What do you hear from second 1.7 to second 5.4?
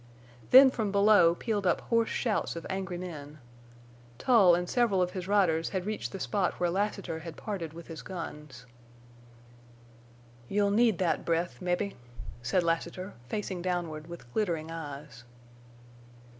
hoarse shouts of angry men. Tull and several of his